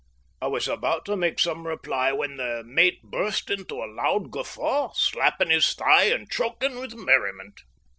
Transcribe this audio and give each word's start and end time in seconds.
I 0.41 0.47
was 0.47 0.67
about 0.67 1.05
to 1.05 1.15
make 1.15 1.39
some 1.39 1.67
reply 1.67 2.11
when 2.11 2.37
the 2.37 2.63
mate 2.65 3.03
burst 3.03 3.51
into 3.51 3.75
a 3.83 3.93
loud 3.93 4.31
guffaw, 4.31 4.93
slapping 4.93 5.51
his 5.51 5.75
thigh 5.75 6.05
and 6.05 6.27
choking 6.27 6.79
with 6.79 6.95
merriment. 6.95 7.61